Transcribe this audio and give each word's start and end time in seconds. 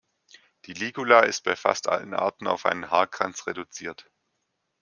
Die 0.65 0.73
Ligula 0.73 1.19
ist 1.19 1.43
bei 1.43 1.55
fast 1.55 1.87
allen 1.87 2.15
Arten 2.15 2.47
auf 2.47 2.65
einen 2.65 2.89
Haarkranz 2.89 3.45
reduziert. 3.45 4.09